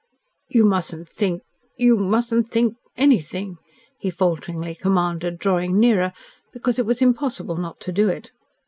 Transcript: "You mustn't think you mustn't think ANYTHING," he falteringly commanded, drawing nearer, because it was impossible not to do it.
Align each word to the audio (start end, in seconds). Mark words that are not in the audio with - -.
"You 0.47 0.65
mustn't 0.65 1.09
think 1.09 1.43
you 1.77 1.95
mustn't 1.95 2.49
think 2.49 2.75
ANYTHING," 2.97 3.57
he 3.99 4.09
falteringly 4.09 4.73
commanded, 4.73 5.37
drawing 5.37 5.79
nearer, 5.79 6.11
because 6.51 6.79
it 6.79 6.87
was 6.87 7.03
impossible 7.03 7.57
not 7.57 7.79
to 7.81 7.91
do 7.91 8.09
it. 8.09 8.31